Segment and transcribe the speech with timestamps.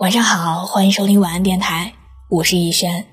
[0.00, 1.92] 晚上好，欢迎收听晚安电台，
[2.30, 3.04] 我是逸轩。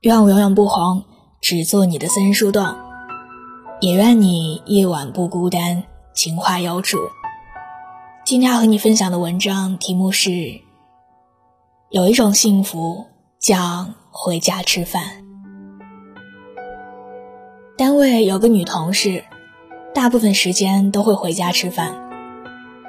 [0.00, 1.04] 愿我永远不红，
[1.40, 2.76] 只做你的私人树洞。
[3.80, 6.98] 也愿你夜晚不孤单，情话有主。
[8.26, 10.60] 今天要和你分享的文章题目是：
[11.88, 13.06] 有一种幸福
[13.38, 15.24] 叫回家吃饭。
[17.78, 19.24] 单位有个女同事，
[19.94, 21.96] 大部分时间都会回家吃饭。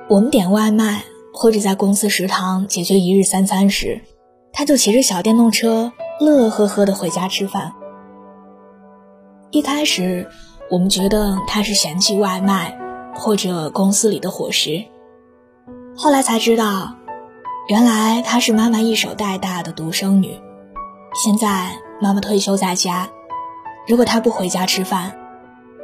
[0.10, 1.06] 我们点外卖。
[1.34, 4.02] 或者在公司食堂解决一日三餐时，
[4.54, 7.74] 他就骑着小电动车，乐呵呵的回家吃饭。
[9.52, 10.28] 一开始，
[10.70, 12.78] 我们觉得他是嫌弃外卖
[13.16, 14.84] 或者公司里的伙食，
[15.98, 16.96] 后来才知道，
[17.68, 20.38] 原来她是妈妈一手带大的独生女。
[21.24, 23.10] 现在妈妈退休在家，
[23.88, 25.14] 如果她不回家吃饭，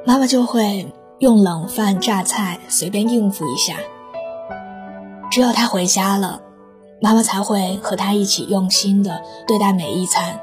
[0.05, 3.75] 妈妈就会用冷饭榨菜随便应付一下。
[5.37, 6.41] 只有他回家了，
[6.99, 10.39] 妈妈才会和他一起用心的对待每一餐。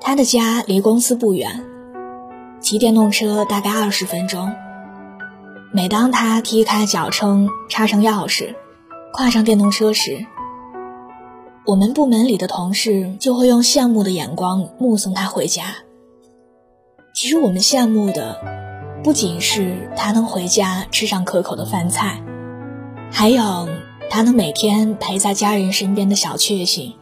[0.00, 1.62] 他的家离公司不远，
[2.58, 4.50] 骑电动车大概二十分钟。
[5.74, 8.54] 每当他踢开脚撑，插上钥匙，
[9.12, 10.24] 跨上电动车时，
[11.66, 15.64] 我们部门里的同事就会用羡慕的眼光目送他回家。
[17.14, 18.40] 其实我们羡慕的，
[19.04, 22.22] 不仅是他能回家吃上可口的饭菜。
[23.18, 23.66] 还有
[24.10, 26.96] 他能每天陪在家人身边的小确幸。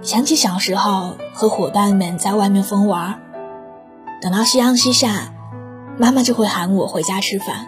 [0.00, 3.20] 想起小时候和伙伴们在外面疯玩，
[4.22, 5.34] 等到夕阳西下，
[5.98, 7.66] 妈妈就会喊我回家吃饭。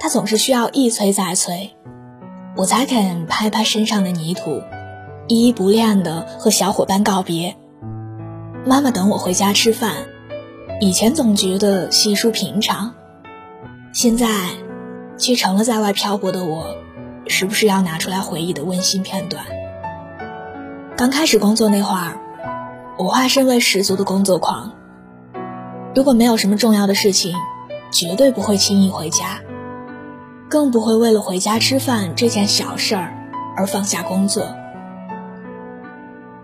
[0.00, 1.76] 她总是需要一催再催，
[2.56, 4.62] 我才肯拍拍身上的泥土，
[5.28, 7.54] 依依不恋的和小伙伴告别。
[8.64, 9.92] 妈妈等我回家吃饭，
[10.80, 12.94] 以前总觉得稀疏平常，
[13.92, 14.26] 现在。
[15.16, 16.76] 却成了在外漂泊的我，
[17.26, 19.44] 时不时要拿出来回忆的温馨片段。
[20.96, 22.20] 刚开始工作那会儿，
[22.98, 24.72] 我化身为十足的工作狂。
[25.94, 27.34] 如果没有什么重要的事情，
[27.92, 29.40] 绝对不会轻易回家，
[30.48, 33.14] 更不会为了回家吃饭这件小事儿
[33.56, 34.48] 而放下工作。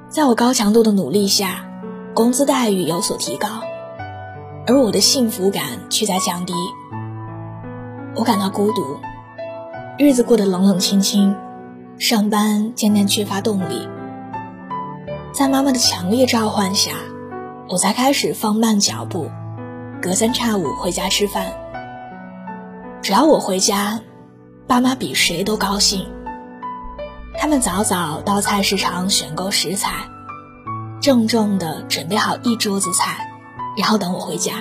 [0.08, 1.64] 在我高强度的努力下，
[2.14, 3.48] 工资待遇有所提高，
[4.66, 6.52] 而我的幸福感却在降低。
[8.16, 8.98] 我感到孤独，
[9.96, 11.36] 日子过得冷冷清清，
[11.96, 13.88] 上班渐渐缺乏动力。
[15.32, 16.90] 在妈妈的强烈召唤下，
[17.68, 19.30] 我才开始放慢脚步，
[20.02, 21.52] 隔三差五回家吃饭。
[23.00, 24.00] 只要我回家，
[24.66, 26.04] 爸妈比谁都高兴。
[27.38, 29.92] 他们早早到菜市场选购食材，
[31.00, 33.30] 郑重地准备好一桌子菜，
[33.78, 34.54] 然后等我回家。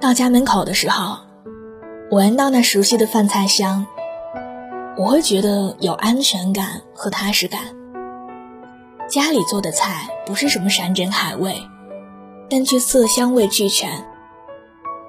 [0.00, 1.31] 到家门口的时候。
[2.12, 3.86] 闻到那熟悉的饭菜香，
[4.98, 7.62] 我会觉得有安全感和踏实感。
[9.08, 11.56] 家里做的菜不是什么山珍海味，
[12.50, 14.04] 但却色香味俱全。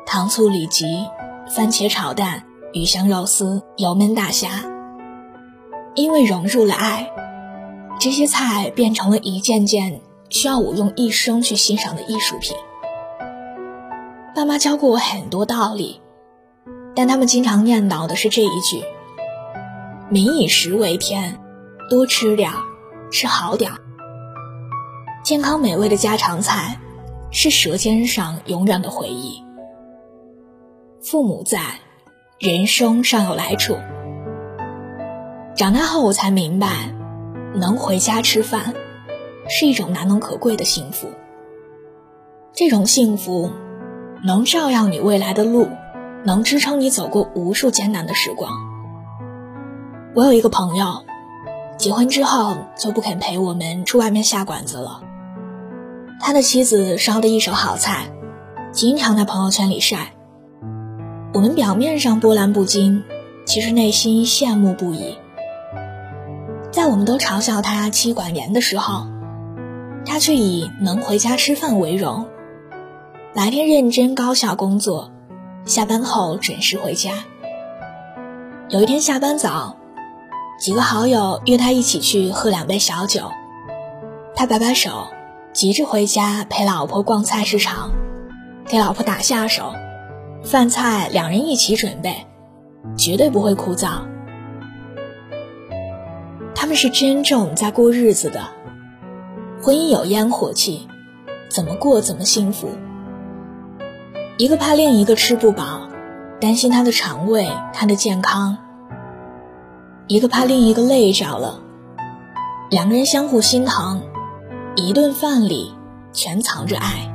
[0.05, 0.85] 糖醋里脊、
[1.53, 4.63] 番茄炒蛋、鱼香肉丝、油焖大虾，
[5.95, 7.11] 因为融入了爱，
[7.99, 9.99] 这些菜变成了一件件
[10.29, 12.55] 需要我用一生去欣赏的艺术品。
[14.33, 15.99] 爸妈教过我很多道理。
[16.95, 18.83] 但他们经常念叨的是这一句
[20.09, 21.39] ：“民以食为天，
[21.89, 22.57] 多吃点儿，
[23.11, 23.79] 吃好点儿。”
[25.23, 26.79] 健康美味的家常菜，
[27.31, 29.43] 是舌尖上永远的回忆。
[31.01, 31.59] 父母在，
[32.39, 33.77] 人生尚有来处。
[35.55, 36.93] 长大后我才明白，
[37.55, 38.73] 能回家吃饭，
[39.47, 41.07] 是一种难能可贵的幸福。
[42.53, 43.49] 这种幸福，
[44.23, 45.69] 能照耀你未来的路。
[46.25, 48.51] 能支撑你走过无数艰难的时光。
[50.15, 51.03] 我有一个朋友，
[51.77, 55.01] 结婚之后就不肯陪我们出外面下馆子了。
[56.21, 58.05] 他的妻子烧的一手好菜，
[58.71, 60.13] 经常在朋友圈里晒。
[61.33, 63.03] 我们表面上波澜不惊，
[63.45, 65.17] 其实内心羡慕不已。
[66.71, 69.07] 在我们都嘲笑他妻管严的时候，
[70.05, 72.27] 他却以能回家吃饭为荣，
[73.33, 75.12] 白天认真高效工作。
[75.65, 77.23] 下班后准时回家。
[78.69, 79.77] 有一天下班早，
[80.59, 83.31] 几个好友约他一起去喝两杯小酒。
[84.35, 85.07] 他摆摆手，
[85.53, 87.91] 急着回家陪老婆逛菜市场，
[88.65, 89.73] 给老婆打下手，
[90.43, 92.25] 饭菜两人一起准备，
[92.97, 94.01] 绝对不会枯燥。
[96.53, 98.41] 他们是真正在过日子的，
[99.61, 100.89] 婚姻有烟火气，
[101.47, 102.69] 怎么过怎么幸福。
[104.37, 105.87] 一个怕另一个吃不饱，
[106.41, 108.57] 担心他的肠胃、他的健康，
[110.07, 111.61] 一个怕另一个累着了，
[112.71, 114.01] 两个人相互心疼，
[114.75, 115.75] 一顿饭里
[116.13, 117.13] 全藏着爱。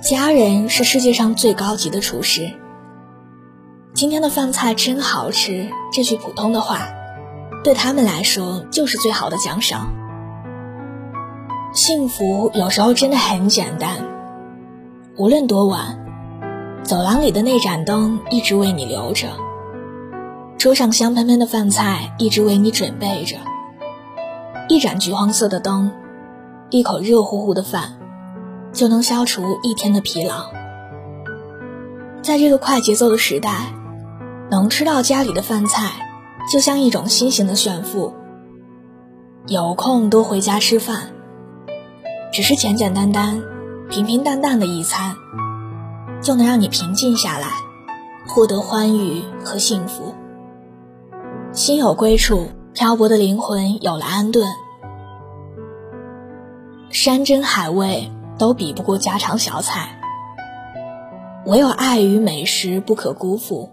[0.00, 2.50] 家人是世界上最高级的厨师。
[3.92, 6.88] 今天的饭菜真好吃，这句普通的话，
[7.62, 9.92] 对他们来说就是最好的奖赏。
[11.74, 13.98] 幸福有时候真的很简单，
[15.18, 15.98] 无论多晚，
[16.84, 19.26] 走廊里的那盏灯一直为你留着，
[20.56, 23.36] 桌上香喷喷的饭菜一直为你准备着，
[24.68, 25.90] 一盏橘黄色的灯，
[26.70, 27.94] 一口热乎乎的饭。
[28.70, 30.50] 就能消除一天的疲劳。
[32.22, 33.72] 在这个快节奏的时代，
[34.50, 35.90] 能吃到家里的饭菜，
[36.52, 38.12] 就像一种新型的炫富。
[39.46, 41.08] 有空多回家吃饭，
[42.30, 43.42] 只是简简单单、
[43.90, 45.16] 平平淡淡的一餐，
[46.22, 47.48] 就能让你平静下来，
[48.26, 50.14] 获得欢愉和幸福。
[51.52, 54.46] 心有归处，漂泊的灵魂有了安顿。
[56.90, 58.10] 山珍海味。
[58.38, 60.00] 都比不过家常小菜，
[61.44, 63.68] 唯有爱与美食不可辜负。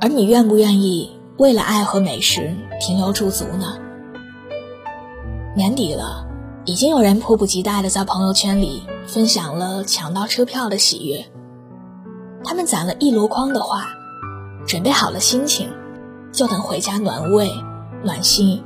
[0.00, 3.76] 而你愿不愿意为了爱和美食停留驻足呢？
[5.56, 6.25] 年底了，
[6.66, 11.24] 已经有人迫不及待的在朋友圈里分享了抢到车票的喜悦。
[12.42, 13.90] 他们攒了一箩筐的话，
[14.66, 15.70] 准备好了心情，
[16.32, 17.52] 就等回家暖胃
[18.02, 18.64] 暖心。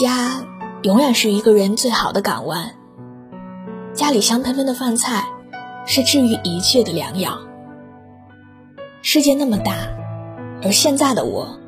[0.00, 0.44] 家
[0.82, 2.76] 永远是一个人最好的港湾。
[3.92, 5.26] 家里香喷喷的饭菜，
[5.86, 7.36] 是治愈一切的良药。
[9.02, 9.74] 世界那么大，
[10.62, 11.58] 而现在的我，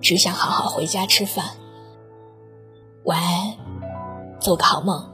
[0.00, 1.44] 只想好好回家吃饭。
[3.04, 3.54] 晚安，
[4.40, 5.06] 做个好梦。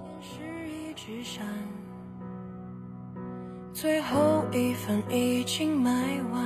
[3.72, 5.90] 最后一份已经卖
[6.32, 6.42] 完，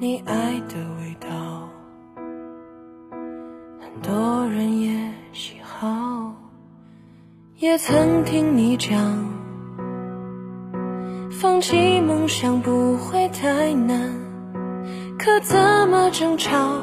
[0.00, 1.68] 你爱的味道，
[3.80, 6.34] 很多人也喜好。
[7.58, 8.98] 也曾听你讲，
[11.30, 14.12] 放弃梦想不会太难，
[15.18, 15.56] 可怎
[15.88, 16.80] 么争吵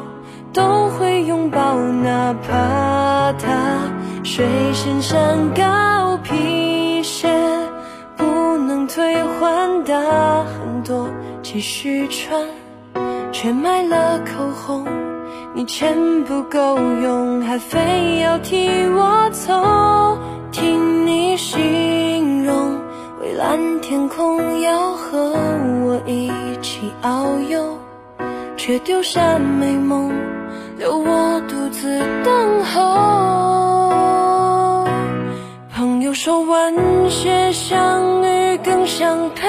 [0.54, 3.92] 都会拥抱，哪怕它
[4.28, 7.30] 水仙山高皮鞋
[8.18, 11.08] 不能退换大很多，
[11.42, 12.46] 继续穿，
[13.32, 14.86] 却买了口红，
[15.56, 15.96] 你钱
[16.26, 20.18] 不够用，还非要替我凑。
[20.52, 22.82] 听你形容
[23.22, 25.34] 蔚蓝天空要和
[25.86, 26.30] 我一
[26.62, 27.78] 起遨游，
[28.58, 30.12] 却丢下美梦，
[30.78, 33.77] 留我独自等候。
[36.28, 36.76] 说晚
[37.10, 39.48] 些相遇更相配，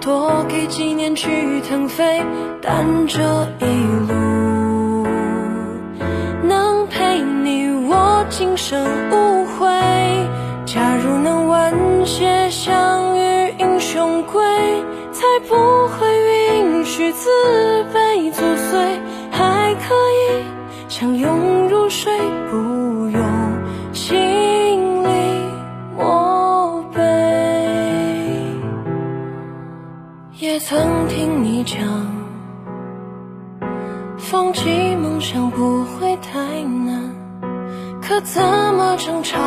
[0.00, 2.22] 多给几年去腾飞，
[2.62, 3.18] 但这
[3.58, 3.66] 一
[4.06, 5.04] 路
[6.44, 9.66] 能陪你，我今生无悔。
[10.66, 11.74] 假如能晚
[12.06, 14.40] 些相遇，英雄归，
[15.10, 15.56] 才不
[15.88, 16.06] 会
[16.60, 17.28] 允许自
[17.92, 19.00] 卑作祟，
[19.32, 20.44] 还可以
[20.88, 22.12] 相拥入睡，
[22.52, 22.56] 不
[23.08, 23.27] 用
[30.60, 31.78] 曾听你讲，
[34.18, 37.14] 放弃梦想不会太难，
[38.02, 39.38] 可怎么争吵？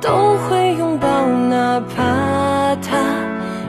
[0.00, 1.08] 都会拥抱，
[1.48, 2.98] 哪怕它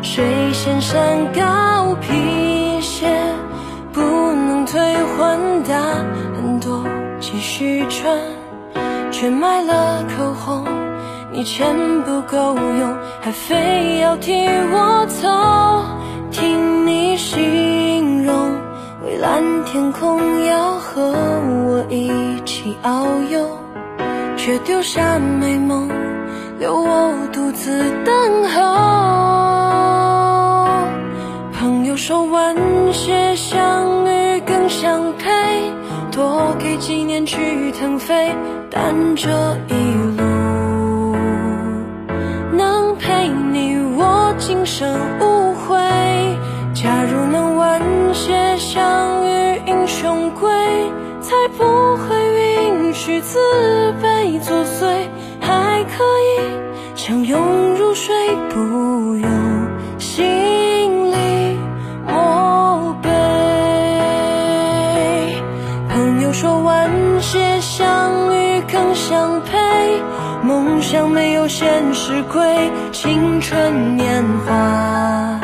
[0.02, 3.08] 水仙山高皮鞋？
[3.94, 4.78] 不能退
[5.18, 5.80] 换大
[6.36, 6.84] 很多，
[7.22, 8.20] 继续穿，
[9.10, 10.66] 却买了口红，
[11.32, 15.28] 你钱不够用，还非要替我凑。
[16.39, 18.62] 听你形容
[19.03, 21.12] 蔚蓝天空要和
[21.65, 23.58] 我一起遨游，
[24.38, 25.89] 却丢下美梦。
[26.60, 28.62] 留我独自等候。
[31.60, 32.56] 朋友说晚
[32.94, 35.32] 些相遇更相配，
[36.12, 38.36] 多给几年去腾飞，
[38.70, 39.27] 但这
[39.70, 39.74] 一
[40.20, 41.15] 路
[42.51, 44.88] 能陪你，我今生
[45.20, 45.37] 无
[53.29, 55.07] 自卑作祟。
[55.39, 56.39] 还可以
[56.96, 57.39] 相拥
[57.75, 58.13] 入睡，
[58.50, 58.60] 不
[59.15, 59.29] 用
[59.98, 61.57] 心里
[62.05, 63.10] 默背。
[65.89, 66.91] 朋友说晚
[67.22, 69.57] 些相遇更相配，
[70.43, 75.39] 梦想没有现实贵，青春年华，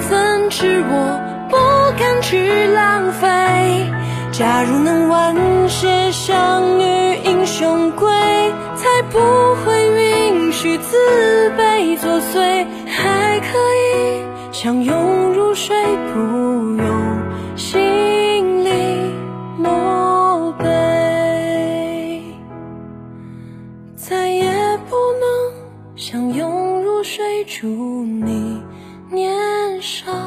[0.00, 1.56] 怎知我不
[1.96, 3.93] 敢去浪费？
[4.36, 6.82] 假如能晚些相遇，
[7.24, 8.10] 英雄归，
[8.74, 9.20] 才不
[9.64, 10.96] 会允许自
[11.56, 15.76] 卑作祟，还可以相拥入睡，
[16.12, 16.18] 不
[16.82, 18.70] 用心里
[19.56, 22.24] 默悲，
[23.94, 24.50] 再也
[24.90, 28.60] 不能相拥入睡，祝你
[29.12, 30.23] 年少。